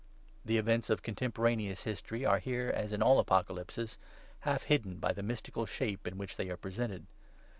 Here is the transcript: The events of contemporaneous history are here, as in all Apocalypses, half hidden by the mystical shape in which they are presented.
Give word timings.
The 0.43 0.57
events 0.57 0.89
of 0.89 1.03
contemporaneous 1.03 1.83
history 1.83 2.25
are 2.25 2.39
here, 2.39 2.71
as 2.75 2.91
in 2.91 3.03
all 3.03 3.19
Apocalypses, 3.19 3.99
half 4.39 4.63
hidden 4.63 4.97
by 4.97 5.13
the 5.13 5.21
mystical 5.21 5.67
shape 5.67 6.07
in 6.07 6.17
which 6.17 6.37
they 6.37 6.49
are 6.49 6.57
presented. 6.57 7.05